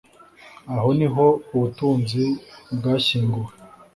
[0.75, 2.23] Aho niho ubutunzi
[2.77, 3.51] bwashyinguwe